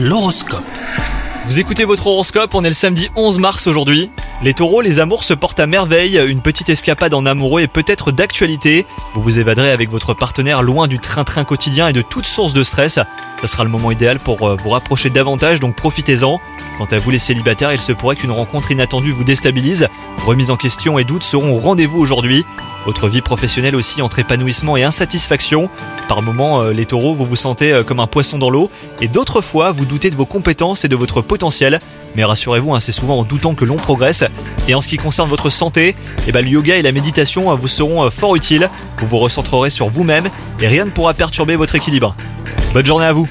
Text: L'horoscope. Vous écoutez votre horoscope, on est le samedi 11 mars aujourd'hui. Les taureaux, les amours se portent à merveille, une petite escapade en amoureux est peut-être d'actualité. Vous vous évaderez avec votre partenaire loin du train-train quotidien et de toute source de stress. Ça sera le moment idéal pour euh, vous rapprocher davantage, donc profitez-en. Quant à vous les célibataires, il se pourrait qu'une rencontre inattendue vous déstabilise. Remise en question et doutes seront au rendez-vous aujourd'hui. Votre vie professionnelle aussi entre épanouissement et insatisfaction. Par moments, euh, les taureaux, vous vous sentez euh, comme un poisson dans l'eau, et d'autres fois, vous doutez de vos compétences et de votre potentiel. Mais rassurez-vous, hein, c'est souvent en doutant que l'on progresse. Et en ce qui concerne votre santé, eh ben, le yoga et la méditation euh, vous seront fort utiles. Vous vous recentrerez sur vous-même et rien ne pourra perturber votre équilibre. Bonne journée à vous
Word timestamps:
L'horoscope. 0.00 0.62
Vous 1.46 1.58
écoutez 1.58 1.84
votre 1.84 2.06
horoscope, 2.06 2.54
on 2.54 2.62
est 2.62 2.68
le 2.68 2.72
samedi 2.72 3.10
11 3.16 3.40
mars 3.40 3.66
aujourd'hui. 3.66 4.12
Les 4.44 4.54
taureaux, 4.54 4.80
les 4.80 5.00
amours 5.00 5.24
se 5.24 5.34
portent 5.34 5.58
à 5.58 5.66
merveille, 5.66 6.22
une 6.24 6.40
petite 6.40 6.68
escapade 6.68 7.14
en 7.14 7.26
amoureux 7.26 7.62
est 7.62 7.66
peut-être 7.66 8.12
d'actualité. 8.12 8.86
Vous 9.14 9.22
vous 9.22 9.40
évaderez 9.40 9.72
avec 9.72 9.90
votre 9.90 10.14
partenaire 10.14 10.62
loin 10.62 10.86
du 10.86 11.00
train-train 11.00 11.42
quotidien 11.42 11.88
et 11.88 11.92
de 11.92 12.02
toute 12.02 12.26
source 12.26 12.52
de 12.52 12.62
stress. 12.62 13.00
Ça 13.40 13.46
sera 13.48 13.64
le 13.64 13.70
moment 13.70 13.90
idéal 13.90 14.20
pour 14.20 14.46
euh, 14.46 14.54
vous 14.54 14.68
rapprocher 14.68 15.10
davantage, 15.10 15.58
donc 15.58 15.74
profitez-en. 15.74 16.38
Quant 16.78 16.88
à 16.92 16.98
vous 16.98 17.10
les 17.10 17.18
célibataires, 17.18 17.72
il 17.72 17.80
se 17.80 17.92
pourrait 17.92 18.14
qu'une 18.14 18.30
rencontre 18.30 18.70
inattendue 18.70 19.10
vous 19.10 19.24
déstabilise. 19.24 19.88
Remise 20.24 20.52
en 20.52 20.56
question 20.56 21.00
et 21.00 21.04
doutes 21.04 21.24
seront 21.24 21.56
au 21.56 21.58
rendez-vous 21.58 21.98
aujourd'hui. 21.98 22.44
Votre 22.86 23.08
vie 23.08 23.20
professionnelle 23.20 23.76
aussi 23.76 24.02
entre 24.02 24.18
épanouissement 24.18 24.76
et 24.76 24.82
insatisfaction. 24.82 25.68
Par 26.08 26.22
moments, 26.22 26.62
euh, 26.62 26.72
les 26.72 26.86
taureaux, 26.86 27.14
vous 27.14 27.24
vous 27.24 27.36
sentez 27.36 27.72
euh, 27.72 27.82
comme 27.82 28.00
un 28.00 28.06
poisson 28.06 28.38
dans 28.38 28.50
l'eau, 28.50 28.70
et 29.00 29.08
d'autres 29.08 29.40
fois, 29.40 29.72
vous 29.72 29.84
doutez 29.84 30.10
de 30.10 30.16
vos 30.16 30.26
compétences 30.26 30.84
et 30.84 30.88
de 30.88 30.96
votre 30.96 31.20
potentiel. 31.20 31.80
Mais 32.16 32.24
rassurez-vous, 32.24 32.74
hein, 32.74 32.80
c'est 32.80 32.92
souvent 32.92 33.18
en 33.18 33.24
doutant 33.24 33.54
que 33.54 33.64
l'on 33.64 33.76
progresse. 33.76 34.24
Et 34.68 34.74
en 34.74 34.80
ce 34.80 34.88
qui 34.88 34.96
concerne 34.96 35.28
votre 35.28 35.50
santé, 35.50 35.94
eh 36.26 36.32
ben, 36.32 36.44
le 36.44 36.50
yoga 36.50 36.76
et 36.76 36.82
la 36.82 36.92
méditation 36.92 37.50
euh, 37.50 37.54
vous 37.54 37.68
seront 37.68 38.10
fort 38.10 38.36
utiles. 38.36 38.70
Vous 38.98 39.06
vous 39.06 39.18
recentrerez 39.18 39.70
sur 39.70 39.88
vous-même 39.88 40.28
et 40.60 40.68
rien 40.68 40.84
ne 40.84 40.90
pourra 40.90 41.14
perturber 41.14 41.56
votre 41.56 41.74
équilibre. 41.74 42.14
Bonne 42.72 42.86
journée 42.86 43.06
à 43.06 43.12
vous 43.12 43.28